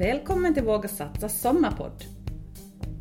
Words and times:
Välkommen 0.00 0.54
till 0.54 0.64
Våga 0.64 0.88
Satsa 0.88 1.28
sommarpodd. 1.28 2.04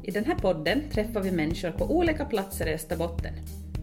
I 0.04 0.12
den 0.12 0.26
här 0.26 0.36
podden 0.36 0.89
träffar 0.89 1.21
vi 1.21 1.32
människor 1.32 1.71
på 1.71 1.86
olika 1.86 2.25
platser 2.25 2.68
i 2.68 2.73
Österbotten, 2.73 3.34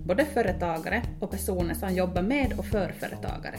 både 0.04 0.24
företagare 0.24 1.02
och 1.20 1.30
personer 1.30 1.74
som 1.74 1.94
jobbar 1.94 2.22
med 2.22 2.58
och 2.58 2.64
för 2.64 2.92
företagare. 2.92 3.58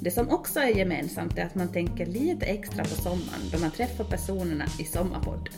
Det 0.00 0.10
som 0.10 0.28
också 0.30 0.60
är 0.60 0.68
gemensamt 0.68 1.38
är 1.38 1.44
att 1.44 1.54
man 1.54 1.68
tänker 1.68 2.06
lite 2.06 2.46
extra 2.46 2.82
på 2.82 2.88
sommaren 2.88 3.50
då 3.52 3.58
man 3.58 3.70
träffar 3.70 4.04
personerna 4.04 4.64
i 4.80 4.84
Sommarpodden. 4.84 5.52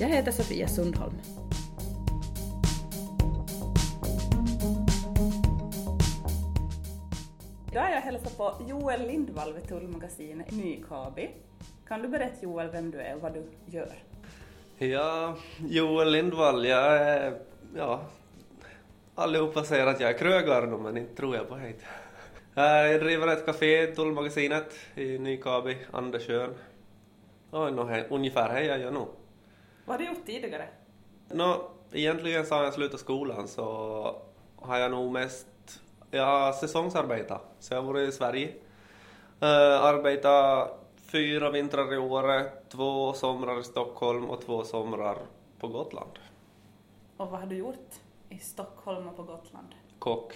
Jag 0.00 0.08
heter 0.08 0.32
Sofia 0.32 0.68
Sundholm. 0.68 1.14
Idag 7.70 7.90
är 7.90 7.94
jag 7.94 8.00
hälsar 8.00 8.30
på 8.30 8.64
Joel 8.68 9.06
Lindvall 9.06 9.54
vid 9.54 9.68
Tullmagasinet 9.68 10.50
Nykabi. 10.50 11.30
Kan 11.92 12.02
du 12.02 12.08
berätta 12.08 12.42
Joel 12.42 12.70
vem 12.70 12.90
du 12.90 13.00
är 13.00 13.14
och 13.14 13.20
vad 13.20 13.32
du 13.34 13.44
gör? 13.66 13.92
Ja, 14.78 15.36
Joel 15.68 16.12
Lindvall, 16.12 16.66
jag 16.66 16.96
är, 16.96 17.38
ja, 17.76 18.00
allihopa 19.14 19.64
säger 19.64 19.86
att 19.86 20.00
jag 20.00 20.10
är 20.10 20.18
krögare 20.18 20.66
men 20.66 20.96
inte 20.96 21.14
tror 21.14 21.36
jag 21.36 21.48
på 21.48 21.56
det. 21.56 21.74
Jag 22.62 23.00
driver 23.00 23.28
ett 23.28 23.46
café, 23.46 23.86
Tullmagasinet, 23.86 24.74
i 24.94 25.18
Nykabi, 25.18 25.76
Andersjön. 25.90 26.54
Ja, 27.50 28.04
ungefär 28.10 28.48
här 28.48 28.62
jag 28.62 28.80
gör 28.80 28.90
nu. 28.90 29.04
Vad 29.84 29.94
har 29.94 29.98
du 29.98 30.04
gjort 30.04 30.26
tidigare? 30.26 30.68
Nå, 31.28 31.70
egentligen 31.92 32.46
så 32.46 32.54
har 32.54 32.64
jag 32.64 32.74
slutat 32.74 33.00
skolan 33.00 33.48
så 33.48 34.22
har 34.56 34.78
jag 34.78 34.90
nog 34.90 35.12
mest, 35.12 35.46
jag 36.10 36.26
har 36.26 36.52
säsongsarbetat. 36.52 37.42
Så 37.58 37.74
jag 37.74 37.82
har 37.82 37.92
varit 37.92 38.08
i 38.08 38.12
Sverige. 38.12 38.48
Uh, 39.42 39.84
arbetat 39.84 40.81
fyra 41.12 41.50
vintrar 41.50 41.94
i 41.94 41.96
året, 41.96 42.68
två 42.68 43.12
somrar 43.12 43.60
i 43.60 43.64
Stockholm 43.64 44.30
och 44.30 44.40
två 44.40 44.64
somrar 44.64 45.18
på 45.58 45.68
Gotland. 45.68 46.18
Och 47.16 47.30
vad 47.30 47.40
har 47.40 47.46
du 47.46 47.56
gjort 47.56 47.90
i 48.28 48.38
Stockholm 48.38 49.08
och 49.08 49.16
på 49.16 49.22
Gotland? 49.22 49.68
Kock. 49.98 50.32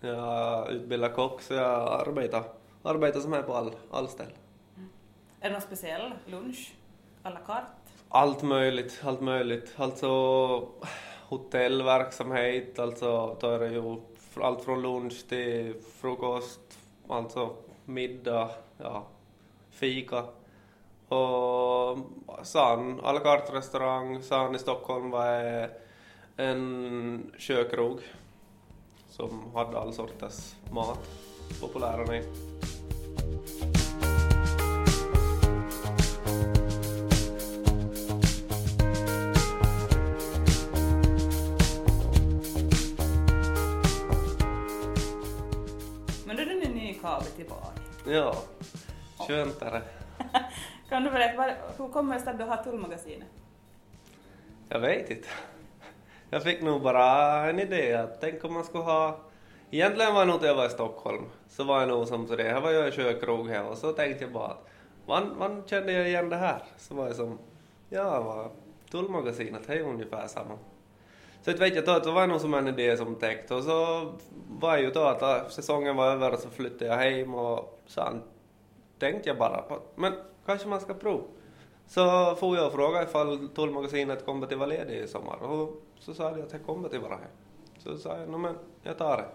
Jag 0.00 0.70
utbildar 0.70 1.08
kock 1.08 1.42
så 1.42 1.54
jag 1.54 2.08
arbetar, 2.08 2.44
arbetar 2.82 3.20
som 3.20 3.32
är 3.32 3.42
på 3.42 3.54
all, 3.54 3.72
all 3.90 4.08
ställ. 4.08 4.32
Mm. 4.76 4.88
Är 5.40 5.48
det 5.48 5.52
någon 5.52 5.62
speciell 5.62 6.12
lunch? 6.26 6.74
à 7.22 7.30
la 7.30 7.40
carte? 7.40 7.66
Allt 8.08 8.42
möjligt, 8.42 9.00
allt 9.04 9.20
möjligt. 9.20 9.74
Alltså 9.76 10.68
hotellverksamhet, 11.28 12.78
alltså 12.78 13.36
då 13.40 13.46
är 13.46 13.58
det 13.58 13.68
ju 13.68 13.96
allt 14.40 14.64
från 14.64 14.82
lunch 14.82 15.28
till 15.28 15.74
frukost, 16.00 16.78
alltså 17.08 17.56
middag, 17.84 18.50
ja, 18.78 19.06
fika. 19.70 20.24
Och 21.08 21.98
San, 22.42 23.00
à 23.00 23.12
la 23.12 23.20
carte 23.20 23.52
restaurang, 23.52 24.22
San 24.22 24.54
i 24.54 24.58
Stockholm 24.58 25.10
var 25.10 25.70
en 26.36 27.32
kökrog 27.38 28.00
som 29.08 29.50
hade 29.54 29.78
all 29.78 29.92
sorters 29.92 30.54
mat, 30.70 30.98
populära 31.60 32.04
ni. 32.04 32.22
Men 46.26 46.36
då 46.36 46.42
är 46.42 47.00
kabel 47.02 47.26
tillbaka? 47.26 47.80
Ja, 48.06 48.34
skönt 49.26 49.62
är 49.62 49.70
det. 49.70 49.82
kan 50.88 51.04
du 51.04 51.10
berätta, 51.10 51.54
hur 51.78 51.88
kommer 51.88 52.14
det 52.14 52.20
sig 52.20 52.30
att 52.32 52.38
du 52.38 52.44
har 52.44 52.56
Tullmagasinet? 52.56 53.28
Jag 54.68 54.80
vet 54.80 55.10
inte. 55.10 55.28
Jag 56.30 56.42
fick 56.42 56.62
nog 56.62 56.82
bara 56.82 57.50
en 57.50 57.58
idé 57.58 57.94
att 57.94 58.20
tänk 58.20 58.44
om 58.44 58.52
man 58.54 58.64
skulle 58.64 58.84
ha... 58.84 59.18
Egentligen 59.70 60.14
var 60.14 60.26
det 60.26 60.32
nog 60.32 60.44
jag 60.44 60.54
var 60.54 60.66
i 60.66 60.70
Stockholm, 60.70 61.24
så 61.48 61.64
var 61.64 61.80
jag 61.80 61.88
nog 61.88 62.08
som 62.08 62.26
så 62.26 62.36
det, 62.36 62.42
här 62.42 62.60
var 62.60 62.70
jag 62.70 62.88
i 62.88 62.92
kökrog 62.92 63.48
här 63.48 63.64
och 63.64 63.78
så 63.78 63.92
tänkte 63.92 64.24
jag 64.24 64.32
bara 64.32 64.46
att 64.46 64.66
man, 65.06 65.38
man 65.38 65.62
kände 65.66 65.92
jag 65.92 66.08
igen 66.08 66.28
det 66.28 66.36
här. 66.36 66.62
Så 66.76 66.94
var 66.94 67.06
jag 67.06 67.16
som, 67.16 67.38
ja, 67.88 68.22
var 68.22 68.50
Tullmagasinet, 68.90 69.62
det 69.66 69.74
är 69.74 69.82
ungefär 69.82 70.26
samma. 70.26 70.58
Så 71.42 71.52
vet 71.52 71.74
jag 71.74 71.88
att 71.88 72.04
det 72.04 72.10
var 72.10 72.26
nog 72.26 72.40
som 72.40 72.54
en 72.54 72.68
idé 72.68 72.96
som 72.96 73.14
täckte 73.14 73.54
och 73.54 73.62
så 73.64 74.12
var 74.48 74.78
ju 74.78 74.90
då 74.90 75.02
att 75.02 75.52
säsongen 75.52 75.96
var 75.96 76.06
över 76.06 76.32
och 76.32 76.38
så 76.38 76.50
flyttade 76.50 76.86
jag 76.86 76.96
hem 76.96 77.34
och 77.34 77.80
sen 77.86 78.22
tänkte 79.00 79.28
jag 79.28 79.38
bara 79.38 79.62
på 79.62 79.78
men 79.94 80.12
kanske 80.46 80.68
man 80.68 80.80
ska 80.80 80.94
prova. 80.94 81.24
Så 81.86 82.34
får 82.34 82.56
jag 82.56 82.72
fråga 82.72 83.02
ifall 83.02 83.48
Tullmagasinet 83.48 84.24
kommer 84.26 84.46
till 84.46 84.56
vara 84.56 84.68
ledig 84.68 84.98
i 84.98 85.08
sommar 85.08 85.42
och 85.42 85.82
så 85.98 86.14
sa 86.14 86.30
de 86.30 86.42
att 86.42 86.52
jag 86.52 86.66
kommer 86.66 86.88
till 86.88 87.00
vara 87.00 87.16
här. 87.16 87.28
Så 87.78 87.96
sa 87.96 88.18
jag, 88.18 88.28
men 88.28 88.54
jag 88.82 88.98
tar 88.98 89.16
det. 89.16 89.26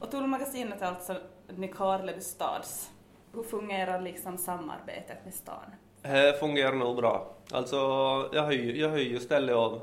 Och 0.00 0.10
Tullmagasinet 0.10 0.82
är 0.82 0.86
alltså 0.86 1.16
Nykarleby 1.48 2.20
stads. 2.20 2.90
Hur 3.32 3.42
fungerar 3.42 4.00
liksom 4.00 4.38
samarbetet 4.38 5.24
med 5.24 5.34
stan? 5.34 5.70
Det 6.02 6.40
fungerar 6.40 6.72
nog 6.72 6.96
bra. 6.96 7.34
Alltså, 7.52 7.76
jag 8.32 8.42
har 8.42 8.52
ju, 8.52 8.80
jag 8.80 8.88
har 8.88 8.98
ju 8.98 9.20
stället 9.20 9.56
av, 9.56 9.80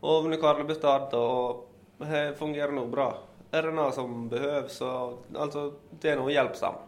av 0.00 0.28
Nykarleby 0.28 0.74
stad 0.74 1.14
och 1.14 1.72
det 1.98 2.38
fungerar 2.38 2.72
nog 2.72 2.90
bra. 2.90 3.18
Är 3.50 3.62
det 3.62 3.70
något 3.70 3.94
som 3.94 4.28
behövs 4.28 4.76
så, 4.76 5.18
alltså, 5.38 5.72
det 5.90 6.10
är 6.10 6.16
nog 6.16 6.30
hjälpsamt. 6.30 6.78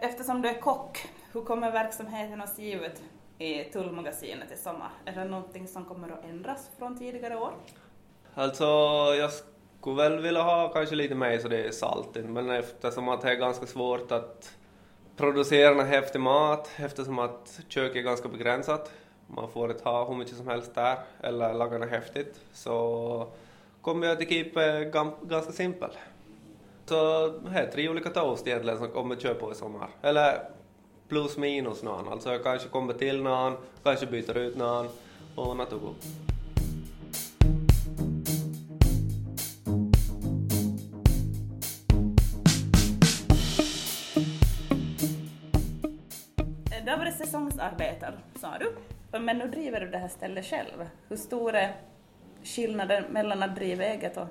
Eftersom 0.00 0.42
du 0.42 0.48
är 0.48 0.60
kock, 0.60 0.98
hur 1.32 1.42
kommer 1.42 1.70
verksamheten 1.70 2.40
att 2.40 2.54
se 2.54 2.72
ut 2.72 3.02
i 3.38 3.64
Tullmagasinet 3.64 4.52
i 4.52 4.56
sommar? 4.56 4.90
Är 5.04 5.12
det 5.12 5.24
någonting 5.24 5.68
som 5.68 5.84
kommer 5.84 6.08
att 6.08 6.24
ändras 6.24 6.70
från 6.78 6.98
tidigare 6.98 7.36
år? 7.36 7.52
Alltså, 8.34 8.64
jag 9.18 9.30
skulle 9.80 9.96
väl 9.96 10.22
vilja 10.22 10.42
ha 10.42 10.68
kanske 10.68 10.94
lite 10.94 11.14
mer 11.14 11.38
så 11.38 11.48
det 11.48 11.64
är 11.64 11.70
saltigt, 11.70 12.28
men 12.28 12.50
eftersom 12.50 13.08
att 13.08 13.20
det 13.20 13.30
är 13.30 13.34
ganska 13.34 13.66
svårt 13.66 14.12
att 14.12 14.56
producera 15.16 15.80
en 15.80 15.86
häftig 15.86 16.20
mat, 16.20 16.70
eftersom 16.76 17.18
att 17.18 17.60
köket 17.68 17.96
är 17.96 18.00
ganska 18.00 18.28
begränsat, 18.28 18.90
man 19.26 19.50
får 19.50 19.70
inte 19.70 19.84
ha 19.84 20.08
hur 20.08 20.14
mycket 20.14 20.36
som 20.36 20.48
helst 20.48 20.74
där, 20.74 20.98
eller 21.20 21.54
laga 21.54 21.78
något 21.78 21.90
häftigt, 21.90 22.40
så 22.52 23.28
kommer 23.82 24.06
jag 24.06 24.22
att 24.22 24.28
keep 24.28 24.52
ganska 25.22 25.52
simpel. 25.52 25.90
Så 26.88 27.28
det 27.28 27.58
är 27.58 27.70
tre 27.70 27.88
olika 27.88 28.10
toast 28.10 28.46
egentligen 28.46 28.78
som 28.78 28.88
kommer 28.88 29.14
att 29.14 29.22
köpa 29.22 29.52
i 29.52 29.54
sommar. 29.54 29.88
Eller 30.02 30.40
plus 31.08 31.36
minus 31.36 31.82
någon. 31.82 32.08
Alltså 32.08 32.32
jag 32.32 32.42
kanske 32.44 32.68
kommer 32.68 32.92
till 32.92 33.22
någon, 33.22 33.56
kanske 33.82 34.06
byter 34.06 34.38
ut 34.38 34.56
någon 34.56 34.88
och 35.34 35.56
natugo. 35.56 35.94
Du 46.84 46.90
har 46.90 46.98
varit 46.98 47.16
säsongsarbetare, 47.16 48.14
sa 48.40 48.48
du. 48.58 48.72
Men 49.18 49.38
nu 49.38 49.48
driver 49.48 49.80
du 49.80 49.90
det 49.90 49.98
här 49.98 50.08
stället 50.08 50.44
själv. 50.44 50.88
Hur 51.08 51.16
stor 51.16 51.54
är 51.54 51.76
skillnaden 52.44 53.04
mellan 53.10 53.42
att 53.42 53.56
driva 53.56 53.84
eget 53.84 54.16
och 54.16 54.26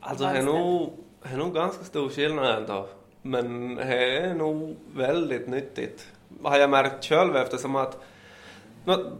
Alltså 0.00 0.24
det 0.24 0.38
är 0.38 0.42
nog, 0.42 0.92
det 1.24 1.34
är 1.34 1.36
nog 1.36 1.54
ganska 1.54 1.84
stor 1.84 2.08
skillnad 2.08 2.58
ändå. 2.58 2.86
Men 3.22 3.74
det 3.74 4.16
är 4.18 4.34
nog 4.34 4.76
väldigt 4.94 5.48
nyttigt. 5.48 6.06
Har 6.42 6.58
jag 6.58 6.70
märkt 6.70 7.04
själv 7.04 7.36
eftersom 7.36 7.76
att 7.76 7.98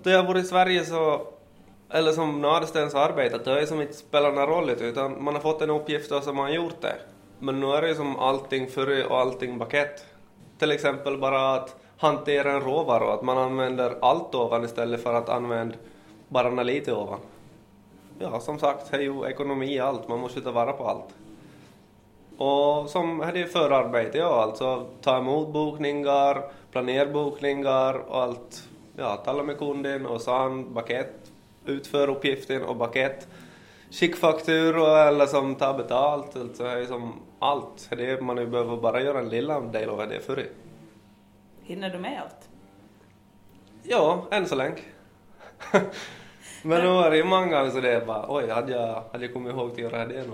då 0.02 0.10
jag 0.10 0.24
var 0.24 0.38
i 0.38 0.42
Sverige 0.42 0.84
så 0.84 1.26
eller 1.90 2.12
som 2.12 2.40
Nadestens 2.40 2.94
arbetat, 2.94 3.44
det 3.44 3.50
har 3.50 3.60
ju 3.60 3.66
som 3.66 3.80
inte 3.80 3.94
spelat 3.94 4.34
någon 4.34 4.46
roll 4.46 4.70
utan 4.70 5.24
man 5.24 5.34
har 5.34 5.40
fått 5.40 5.62
en 5.62 5.70
uppgift 5.70 6.12
och 6.12 6.22
så 6.22 6.28
har 6.28 6.34
man 6.34 6.54
gjort 6.54 6.80
det. 6.80 6.96
Men 7.38 7.60
nu 7.60 7.66
är 7.66 7.82
det 7.82 7.88
ju 7.88 7.94
som 7.94 8.18
allting 8.18 8.66
före 8.66 9.04
och 9.04 9.18
allting 9.18 9.58
bakett. 9.58 10.06
Till 10.58 10.72
exempel 10.72 11.18
bara 11.18 11.54
att 11.54 11.76
hantera 11.96 12.52
en 12.52 12.60
råvara 12.60 13.04
och 13.04 13.14
att 13.14 13.22
man 13.22 13.38
använder 13.38 13.96
allt 14.00 14.34
ovan 14.34 14.64
istället 14.64 15.02
för 15.02 15.14
att 15.14 15.28
använda 15.28 15.76
bara 16.28 16.62
lite 16.62 16.92
ovan. 16.92 17.20
Ja, 18.18 18.40
som 18.40 18.58
sagt, 18.58 18.90
det 18.90 18.96
är 18.96 19.00
ju 19.00 19.26
ekonomi 19.26 19.74
i 19.74 19.80
allt, 19.80 20.08
man 20.08 20.18
måste 20.18 20.40
ta 20.40 20.50
vara 20.52 20.72
på 20.72 20.88
allt. 20.88 21.14
Och 22.38 22.90
som 22.90 23.30
det 23.34 23.46
förarbete, 23.46 24.18
ja, 24.18 24.42
alltså 24.42 24.86
ta 25.00 25.18
emot 25.18 25.48
bokningar, 25.48 26.42
planera 26.72 27.06
bokningar 27.06 27.94
och 27.94 28.22
allt. 28.22 28.68
Ja, 28.96 29.16
tala 29.16 29.42
med 29.42 29.58
kunden 29.58 30.06
och 30.06 30.20
sen 30.20 30.74
bakett, 30.74 31.32
utför 31.66 32.08
uppgiften 32.08 32.62
och 32.62 32.76
bakett. 32.76 33.28
Skicka 33.90 34.16
fakturor 34.16 34.98
eller 34.98 35.26
som 35.26 35.54
ta 35.54 35.72
betalt, 35.72 36.36
alltså 36.36 36.64
är 36.64 36.84
som 36.84 37.12
allt. 37.38 37.88
Det 37.90 38.20
man 38.20 38.36
behöver 38.36 38.76
bara 38.76 39.00
göra 39.00 39.18
en 39.18 39.28
lilla 39.28 39.60
del 39.60 39.88
av 39.88 40.08
det 40.08 40.20
förr. 40.20 40.46
Hinner 41.62 41.90
du 41.90 41.98
med 41.98 42.22
allt? 42.22 42.48
Ja, 43.82 44.26
än 44.30 44.46
så 44.46 44.54
länge. 44.54 44.78
Men 46.62 46.82
nu 46.82 46.88
är 46.88 47.10
det 47.10 47.16
ju 47.16 47.24
många 47.24 47.58
gånger 47.58 47.70
så 47.70 47.80
det 47.80 47.92
är 47.92 48.06
bara 48.06 48.26
oj, 48.28 48.50
hade 48.50 48.72
jag, 48.72 49.02
hade 49.12 49.24
jag 49.24 49.34
kommit 49.34 49.52
ihåg 49.52 49.70
att 49.70 49.78
göra 49.78 50.06
det 50.06 50.26
nu? 50.26 50.32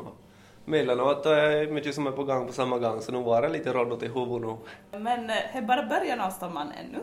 Emellanåt 0.67 1.27
är 1.27 1.51
det 1.67 1.73
mycket 1.73 1.95
som 1.95 2.07
är 2.07 2.11
på 2.11 2.25
gång 2.25 2.47
på 2.47 2.53
samma 2.53 2.79
gång 2.79 3.01
så 3.01 3.13
nu 3.13 3.23
var 3.23 3.43
det 3.43 3.49
lite 3.49 3.73
råddat 3.73 4.03
i 4.03 4.09
huvudet 4.09 4.49
nu. 4.93 4.99
Men 4.99 5.27
det 5.27 5.51
är 5.53 5.63
bara 5.63 5.83
början 5.83 6.21
av 6.21 6.31
sommaren 6.31 6.73
ännu. 6.73 6.99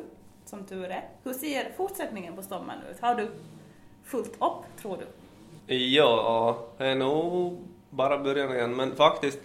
som 0.45 0.63
tur 0.63 0.83
är. 0.86 1.04
Hur 1.24 1.33
ser 1.33 1.71
fortsättningen 1.77 2.36
på 2.36 2.42
sommaren 2.42 2.80
ut? 2.92 3.00
Har 3.01 3.15
du 3.15 3.27
fullt 4.04 4.33
upp, 4.33 4.81
tror 4.81 4.98
du? 4.98 5.75
Ja, 5.75 6.57
det 6.77 6.86
är 6.86 6.95
nog 6.95 7.57
bara 7.89 8.18
början 8.18 8.56
igen, 8.56 8.75
men 8.75 8.95
faktiskt 8.95 9.39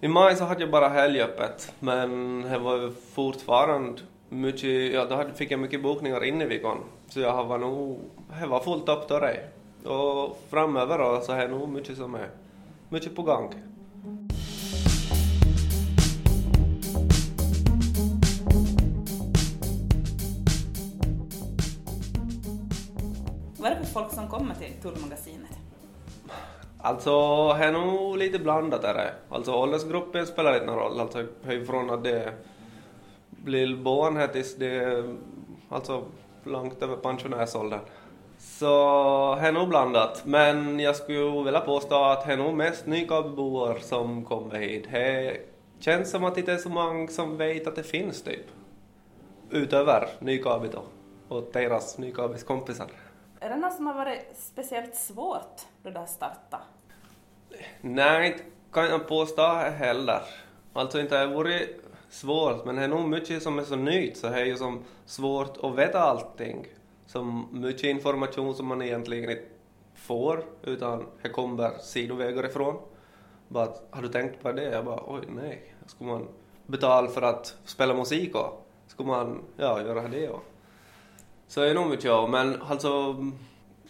i 0.00 0.08
maj 0.08 0.36
så 0.36 0.44
hade 0.44 0.60
jag 0.60 0.70
bara 0.70 0.88
helgöppet, 0.88 1.72
men 1.80 2.42
det 2.42 2.58
var 2.58 2.92
fortfarande 3.14 4.00
mycket, 4.28 4.92
ja 4.94 5.04
då 5.04 5.24
fick 5.34 5.50
jag 5.50 5.60
mycket 5.60 5.82
bokningar 5.82 6.24
in 6.24 6.42
i 6.42 6.44
veckan. 6.44 6.78
Så 7.08 7.20
jag 7.20 7.44
var 7.44 7.58
nog, 7.58 7.98
det 8.40 8.46
var 8.46 8.60
fullt 8.60 8.88
upp 8.88 9.08
då 9.08 9.18
det. 9.20 9.40
Och 9.90 10.38
framöver 10.50 10.98
då 10.98 11.20
så 11.20 11.32
är 11.32 11.38
det 11.40 11.48
nog 11.48 11.68
mycket 11.68 11.96
som 11.96 12.14
är, 12.14 12.28
mycket 12.94 13.16
på 13.16 13.22
gång. 13.22 13.54
Vad 23.58 23.72
är 23.72 23.74
det 23.74 23.86
för 23.86 23.92
folk 23.92 24.12
som 24.12 24.28
kommer 24.28 24.54
till 24.54 24.72
Tullmagasinet? 24.82 25.50
Alltså, 26.78 27.48
det 27.52 27.64
är 27.64 27.72
nog 27.72 28.18
lite 28.18 28.38
blandat 28.38 28.84
är 28.84 28.94
det. 28.94 29.12
Alltså 29.28 29.52
åldersgruppen 29.52 30.26
spelar 30.26 30.54
inte 30.54 30.66
någon 30.66 30.76
roll. 30.76 31.00
Alltså 31.00 31.26
från 31.66 31.90
att 31.90 32.04
det 32.04 32.32
blir 33.30 33.76
barn 33.76 34.16
här 34.16 34.28
tills 34.28 34.56
det 34.56 34.66
är 34.66 35.16
alltså 35.68 36.04
långt 36.44 36.82
över 36.82 36.96
pensionärsåldern. 36.96 37.80
Så 38.44 39.38
det 39.40 39.48
är 39.48 39.52
nog 39.52 39.68
blandat. 39.68 40.22
Men 40.24 40.80
jag 40.80 40.96
skulle 40.96 41.44
vilja 41.44 41.60
påstå 41.60 42.04
att 42.04 42.26
det 42.26 42.32
är 42.32 42.36
nog 42.36 42.54
mest 42.54 42.86
Nykabiboer 42.86 43.78
som 43.78 44.24
kommer 44.24 44.54
hit. 44.58 44.86
Det 44.90 45.40
känns 45.78 46.10
som 46.10 46.24
att 46.24 46.34
det 46.34 46.40
inte 46.40 46.52
är 46.52 46.56
så 46.56 46.68
många 46.68 47.08
som 47.08 47.36
vet 47.36 47.66
att 47.66 47.76
det 47.76 47.82
finns 47.82 48.22
typ. 48.22 48.46
Utöver 49.50 50.08
Nykabi 50.18 50.68
då. 50.68 50.82
Och 51.28 51.50
deras 51.52 51.98
Nykabis 51.98 52.44
kompisar. 52.44 52.86
Är 53.40 53.48
det 53.48 53.56
något 53.56 53.74
som 53.74 53.86
har 53.86 53.94
varit 53.94 54.26
speciellt 54.34 54.94
svårt 54.94 55.60
då 55.82 55.90
du 55.90 55.98
har 55.98 56.06
startat? 56.06 56.60
Nej, 57.80 58.26
inte 58.26 58.44
kan 58.72 58.86
jag 58.86 59.08
påstå 59.08 59.46
heller. 59.52 60.22
Alltså 60.72 61.00
inte 61.00 61.16
har 61.16 61.26
det 61.26 61.34
varit 61.34 61.84
svårt, 62.10 62.64
men 62.64 62.76
det 62.76 62.82
är 62.82 62.88
nog 62.88 63.08
mycket 63.08 63.42
som 63.42 63.58
är 63.58 63.62
så 63.64 63.76
nytt 63.76 64.16
så 64.16 64.28
det 64.28 64.40
är 64.40 64.44
ju 64.44 64.56
som 64.56 64.84
svårt 65.06 65.56
att 65.62 65.74
veta 65.74 66.00
allting. 66.00 66.66
Som 67.14 67.48
mycket 67.52 67.84
information 67.84 68.54
som 68.54 68.66
man 68.66 68.82
egentligen 68.82 69.30
inte 69.30 69.42
får, 69.94 70.44
utan 70.62 71.06
det 71.22 71.28
kommer 71.28 71.78
sidovägar 71.78 72.46
ifrån. 72.46 72.76
Bara, 73.48 73.68
har 73.90 74.02
du 74.02 74.08
tänkt 74.08 74.42
på 74.42 74.52
det? 74.52 74.64
Jag 74.64 74.84
bara, 74.84 75.00
oj 75.06 75.20
nej. 75.28 75.74
Ska 75.86 76.04
man 76.04 76.28
betala 76.66 77.08
för 77.08 77.22
att 77.22 77.56
spela 77.64 77.94
musik 77.94 78.34
och 78.34 78.66
ska 78.86 79.04
man, 79.04 79.42
ja, 79.56 79.82
göra 79.82 80.08
det 80.08 80.28
och. 80.28 80.42
Så 81.46 81.60
det 81.60 81.70
är 81.70 81.74
nog 81.74 81.90
mycket 81.90 82.30
men 82.30 82.62
alltså 82.62 83.16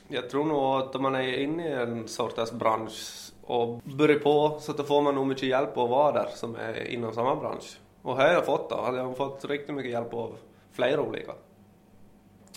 jag 0.08 0.30
tror 0.30 0.44
nog 0.44 0.64
att 0.64 0.94
om 0.94 1.02
man 1.02 1.14
är 1.14 1.38
inne 1.38 1.68
i 1.68 1.72
en 1.72 2.08
sorts 2.08 2.52
bransch 2.52 3.32
och 3.42 3.80
börjar 3.84 4.18
på 4.18 4.58
så 4.60 4.72
då 4.72 4.82
får 4.82 5.02
man 5.02 5.14
nog 5.14 5.26
mycket 5.26 5.48
hjälp 5.48 5.78
att 5.78 5.90
vara 5.90 6.12
där 6.12 6.28
som 6.34 6.56
är 6.56 6.84
inom 6.86 7.14
samma 7.14 7.36
bransch. 7.36 7.78
Och 8.02 8.16
här 8.16 8.26
har 8.26 8.34
jag 8.34 8.46
fått 8.46 8.70
då, 8.70 8.76
jag 8.76 9.04
har 9.04 9.14
fått 9.14 9.44
riktigt 9.44 9.74
mycket 9.74 9.92
hjälp 9.92 10.14
av 10.14 10.36
flera 10.72 11.00
olika. 11.00 11.32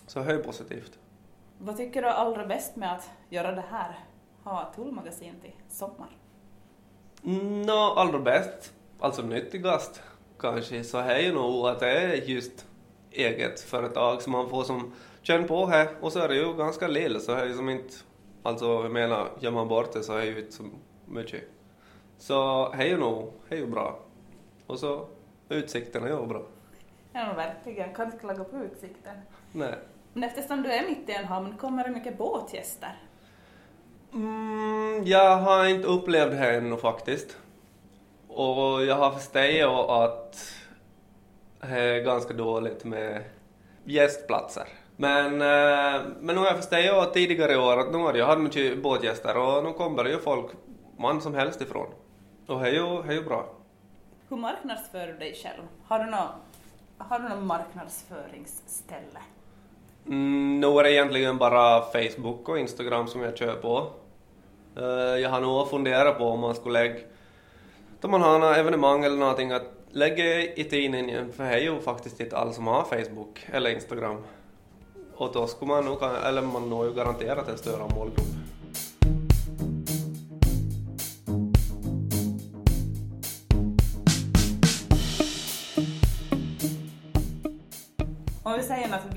Så 0.07 0.19
det 0.19 0.33
är 0.33 0.37
positivt. 0.37 0.99
Vad 1.57 1.77
tycker 1.77 2.01
du 2.01 2.07
är 2.07 2.11
allra 2.11 2.45
bäst 2.45 2.75
med 2.75 2.93
att 2.93 3.09
göra 3.29 3.51
det 3.51 3.63
här, 3.69 3.99
ha 4.43 4.73
Tullmagasin 4.75 5.39
till 5.41 5.53
sommar? 5.69 6.17
Nå, 7.21 7.65
no, 7.65 7.71
allra 7.71 8.19
bäst, 8.19 8.73
alltså 8.99 9.21
nyttigast 9.21 10.01
kanske, 10.39 10.83
så 10.83 10.97
är 10.97 11.19
ju 11.19 11.33
nog 11.33 11.67
att 11.67 11.79
det 11.79 11.89
är 11.89 12.13
just 12.13 12.65
eget 13.11 13.59
företag 13.59 14.21
som 14.21 14.31
man 14.31 14.49
får 14.49 14.63
som 14.63 14.93
känn 15.21 15.47
på 15.47 15.65
här 15.65 15.89
och 16.01 16.13
så 16.13 16.19
är 16.19 16.27
det 16.27 16.35
ju 16.35 16.53
ganska 16.53 16.87
lill 16.87 17.21
så 17.21 17.35
det 17.35 17.41
är 17.41 17.53
som 17.53 17.69
inte, 17.69 17.93
alltså 18.43 18.65
jag 18.65 18.91
menar, 18.91 19.27
gör 19.39 19.51
man 19.51 19.67
bort 19.67 19.93
det 19.93 20.03
så 20.03 20.13
är 20.13 20.17
det 20.17 20.25
ju 20.25 20.39
inte 20.39 20.53
så 20.53 20.63
mycket. 21.05 21.43
Så 22.17 22.69
det 22.77 22.83
är 22.83 22.87
ju 22.87 22.97
nog, 22.97 23.33
det 23.49 23.55
är 23.55 23.59
ju 23.59 23.67
bra. 23.67 23.99
Och 24.67 24.79
så 24.79 25.07
utsikten 25.49 26.03
är 26.03 26.07
ju 26.07 26.25
bra. 26.25 26.41
Ja, 27.13 27.33
verkligen. 27.33 27.93
Kan 27.93 28.05
inte 28.05 28.17
klaga 28.17 28.43
på 28.43 28.57
utsikten. 28.57 29.15
Nej. 29.51 29.75
Men 30.13 30.23
eftersom 30.23 30.63
du 30.63 30.71
är 30.71 30.87
mitt 30.87 31.09
i 31.09 31.11
en 31.11 31.25
hamn, 31.25 31.57
kommer 31.57 31.83
det 31.83 31.89
mycket 31.89 32.17
båtgäster? 32.17 32.95
Mm, 34.13 35.03
jag 35.05 35.37
har 35.37 35.65
inte 35.65 35.87
upplevt 35.87 36.31
det 36.31 36.55
ännu 36.55 36.77
faktiskt. 36.77 37.37
Och 38.27 38.85
jag 38.85 38.95
har 38.95 39.11
förstått 39.11 39.89
att 39.89 40.53
det 41.61 41.79
är 41.79 42.03
ganska 42.03 42.33
dåligt 42.33 42.83
med 42.83 43.23
gästplatser. 43.83 44.67
Men, 44.95 45.25
eh, 45.25 46.01
men 46.19 46.35
nu 46.35 46.37
har 46.37 46.45
jag 46.45 46.55
förstått 46.55 47.13
tidigare 47.13 47.53
i 47.53 47.57
år 47.57 47.79
att 47.79 47.91
nu 47.91 47.97
har 47.97 48.13
jag 48.13 48.25
haft 48.25 48.41
mycket 48.41 48.83
båtgäster 48.83 49.37
och 49.37 49.63
nu 49.63 49.73
kommer 49.73 50.03
det 50.03 50.09
ju 50.09 50.19
folk, 50.19 50.51
man 50.97 51.21
som 51.21 51.33
helst 51.35 51.61
ifrån. 51.61 51.87
Och 52.47 52.59
det 52.59 52.67
är 52.67 52.73
ju, 52.73 53.03
det 53.03 53.13
är 53.13 53.13
ju 53.13 53.23
bra. 53.23 53.49
Hur 54.29 54.37
marknadsför 54.37 55.07
du 55.07 55.13
dig 55.13 55.33
själv? 55.33 55.63
Har 55.87 55.99
du 55.99 56.05
något, 56.05 56.29
har 56.97 57.19
du 57.19 57.29
något 57.29 57.43
marknadsföringsställe? 57.43 59.19
Mm, 60.07 60.59
nu 60.59 60.67
är 60.67 60.83
det 60.83 60.91
egentligen 60.91 61.37
bara 61.37 61.81
Facebook 61.81 62.49
och 62.49 62.59
Instagram 62.59 63.07
som 63.07 63.21
jag 63.21 63.37
kör 63.37 63.55
på. 63.55 63.87
Uh, 64.77 65.19
jag 65.19 65.29
har 65.29 65.41
nog 65.41 65.69
funderat 65.69 66.17
på 66.17 66.23
om 66.23 66.39
man 66.39 66.55
skulle 66.55 66.79
lägga, 66.79 66.99
om 68.01 68.11
man 68.11 68.21
har 68.21 68.39
något 68.39 68.57
evenemang 68.57 69.03
eller 69.03 69.17
någonting, 69.17 69.51
att 69.51 69.73
lägga 69.91 70.41
i 70.41 70.63
tidningen, 70.63 71.33
för 71.33 71.43
det 71.43 71.49
är 71.49 71.57
ju 71.57 71.79
faktiskt 71.79 72.19
inte 72.19 72.37
alla 72.37 72.53
som 72.53 72.67
har 72.67 72.83
Facebook 72.83 73.47
eller 73.51 73.69
Instagram. 73.69 74.17
Och 75.15 75.29
då 75.33 75.47
skulle 75.47 75.69
man 75.69 75.85
nog, 75.85 76.03
eller 76.25 76.41
man 76.41 76.69
når 76.69 76.85
ju 76.85 76.93
garanterat 76.93 77.49
en 77.49 77.57
större 77.57 77.95
målgrupp. 77.95 78.46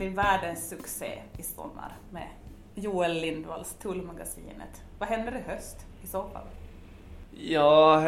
Blir 0.01 0.11
världens 0.11 0.69
succé 0.69 1.23
i 1.39 1.43
sommar 1.43 1.97
med 2.11 2.29
Joel 2.75 3.13
Lindvalls 3.13 3.75
Tullmagasinet, 3.75 4.83
vad 4.99 5.09
händer 5.09 5.37
i 5.37 5.51
höst 5.51 5.77
i 6.03 6.07
så 6.07 6.23
fall? 6.23 6.47
Ja, 7.31 8.01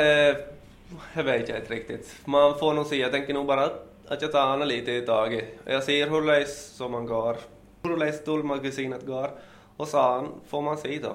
det 1.15 1.23
vet 1.23 1.49
jag 1.49 1.59
inte 1.59 1.75
riktigt. 1.75 2.17
Man 2.25 2.59
får 2.59 2.75
nog 2.75 2.87
se, 2.87 2.97
jag 2.97 3.13
tänker 3.13 3.35
nog 3.35 3.47
bara 3.47 3.71
att 4.09 4.23
jag 4.23 4.33
tar 4.33 4.67
lite 4.67 4.93
i 4.93 5.01
taget. 5.01 5.45
Jag 5.65 5.83
ser 5.83 6.11
hur 6.11 6.23
det 6.23 6.49
som 6.49 6.93
man 6.93 7.07
går 7.07 7.37
läst 7.99 8.25
Tullmagasinet 8.25 9.07
går 9.07 9.31
och 9.77 9.89
sen 9.89 10.29
får 10.47 10.63
man 10.63 10.79
se 10.79 10.99
då. 11.03 11.15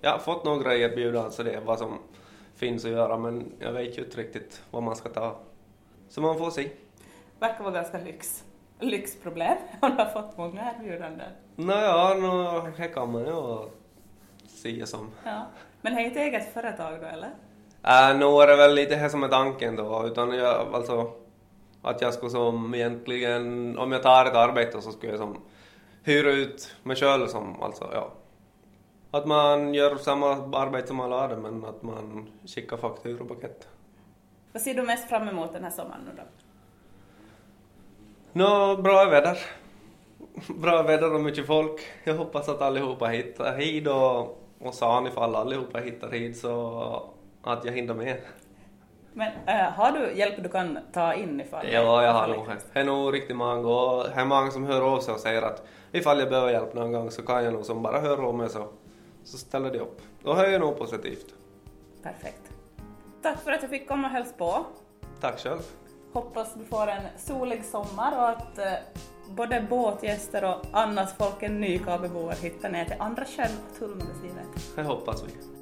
Jag 0.00 0.10
har 0.10 0.18
fått 0.18 0.44
några 0.44 0.76
erbjudanden 0.76 1.32
så 1.32 1.42
det 1.42 1.52
är 1.52 1.60
vad 1.60 1.78
som 1.78 1.98
finns 2.56 2.84
att 2.84 2.90
göra 2.90 3.18
men 3.18 3.52
jag 3.58 3.72
vet 3.72 3.98
ju 3.98 4.04
inte 4.04 4.20
riktigt 4.20 4.62
vad 4.70 4.82
man 4.82 4.96
ska 4.96 5.08
ta. 5.08 5.36
Så 6.08 6.20
man 6.20 6.38
får 6.38 6.50
se. 6.50 6.70
Verkar 7.38 7.64
vara 7.64 7.74
ganska 7.74 7.98
lyx. 7.98 8.44
Lyxproblem 8.80 9.56
om 9.80 9.90
du 9.90 9.96
har 9.96 10.10
fått 10.10 10.36
många 10.36 10.72
erbjudanden. 10.72 11.32
Nåja, 11.56 12.14
no, 12.14 12.68
det 12.76 12.88
kan 12.88 13.12
man 13.12 13.24
ju 13.24 13.68
se 14.48 14.86
som. 14.86 15.10
Ja. 15.24 15.46
Men 15.80 15.94
det 15.94 16.00
är 16.02 16.06
ett 16.06 16.16
eget 16.16 16.54
företag 16.54 17.00
då 17.00 17.06
eller? 17.06 17.30
Äh, 17.82 18.18
nu 18.18 18.24
är 18.24 18.46
det 18.46 18.56
väl 18.56 18.74
lite 18.74 18.96
det 18.96 19.10
som 19.10 19.22
är 19.22 19.28
tanken 19.28 19.76
då, 19.76 20.06
utan 20.06 20.32
jag 20.32 20.74
alltså 20.74 21.12
att 21.82 22.00
jag 22.00 22.14
skulle 22.14 22.30
som 22.30 22.74
egentligen, 22.74 23.78
om 23.78 23.92
jag 23.92 24.02
tar 24.02 24.26
ett 24.26 24.34
arbete 24.34 24.82
så 24.82 24.92
skulle 24.92 25.12
jag 25.12 25.20
som 25.20 25.36
hyra 26.02 26.30
ut 26.30 26.74
mig 26.82 26.96
själv 26.96 27.26
som, 27.26 27.62
alltså 27.62 27.90
ja. 27.92 28.12
Att 29.10 29.26
man 29.26 29.74
gör 29.74 29.96
samma 29.96 30.30
arbete 30.58 30.86
som 30.86 31.00
alla 31.00 31.22
andra 31.22 31.36
men 31.36 31.64
att 31.64 31.82
man 31.82 32.30
skickar 32.46 32.76
fakturapakett. 32.76 33.68
Vad 34.52 34.62
ser 34.62 34.74
du 34.74 34.82
mest 34.82 35.08
fram 35.08 35.28
emot 35.28 35.52
den 35.52 35.64
här 35.64 35.70
sommaren 35.70 36.00
nu 36.04 36.10
då? 36.16 36.22
Nå, 38.32 38.76
no, 38.76 38.82
bra 38.82 39.04
väder. 39.04 39.38
Bra 40.48 40.82
väder 40.82 41.14
och 41.14 41.20
mycket 41.20 41.46
folk. 41.46 41.80
Jag 42.04 42.14
hoppas 42.14 42.48
att 42.48 42.62
allihopa 42.62 43.06
hittar 43.06 43.56
hit 43.56 43.86
och, 43.88 44.20
och 44.60 44.74
sen 44.74 45.06
ifall 45.06 45.34
allihopa 45.34 45.78
hittar 45.78 46.10
hit 46.10 46.36
så 46.38 47.02
att 47.42 47.64
jag 47.64 47.72
hinner 47.72 47.94
med. 47.94 48.16
Men 49.12 49.32
äh, 49.46 49.54
har 49.72 49.92
du 49.92 50.12
hjälp 50.18 50.42
du 50.42 50.48
kan 50.48 50.78
ta 50.92 51.14
in 51.14 51.40
ifall 51.40 51.66
Ja, 51.72 52.02
jag 52.02 52.12
har 52.12 52.28
nog 52.28 52.46
det. 52.72 52.80
är 52.80 52.84
nog 52.84 53.14
riktigt 53.14 53.36
många 53.36 53.68
och 53.68 54.04
det 54.04 54.20
är 54.20 54.24
många 54.24 54.50
som 54.50 54.64
hör 54.64 54.80
av 54.80 55.00
sig 55.00 55.14
och 55.14 55.20
säger 55.20 55.42
att 55.42 55.62
ifall 55.92 56.18
jag 56.20 56.28
behöver 56.28 56.50
hjälp 56.50 56.74
någon 56.74 56.92
gång 56.92 57.10
så 57.10 57.22
kan 57.22 57.44
jag 57.44 57.52
nog 57.52 57.64
som 57.64 57.82
bara 57.82 58.00
höra 58.00 58.26
av 58.26 58.34
mig 58.34 58.48
så, 58.48 58.68
så 59.24 59.38
ställer 59.38 59.70
de 59.72 59.78
upp. 59.78 60.00
Det 60.22 60.30
är 60.30 60.50
ju 60.50 60.58
nog 60.58 60.78
positivt. 60.78 61.34
Perfekt. 62.02 62.42
Tack 63.22 63.40
för 63.40 63.52
att 63.52 63.62
jag 63.62 63.70
fick 63.70 63.88
komma 63.88 64.08
och 64.08 64.12
hälsa 64.12 64.34
på. 64.38 64.66
Tack 65.20 65.38
själv. 65.38 65.62
Hoppas 66.12 66.54
du 66.54 66.64
får 66.64 66.86
en 66.86 67.02
solig 67.18 67.64
sommar 67.64 68.16
och 68.16 68.28
att 68.28 68.58
eh, 68.58 68.72
både 69.30 69.66
båtgäster 69.70 70.44
och 70.44 70.64
annat 70.72 71.14
folk 71.18 71.42
än 71.42 71.60
Nykabeboer 71.60 72.34
hittar 72.34 72.70
ner 72.70 72.84
till 72.84 72.96
andra 72.98 73.24
själv 73.24 73.56
Tullmagasinet. 73.78 74.76
Det 74.76 74.82
hoppas 74.82 75.24
vi. 75.24 75.57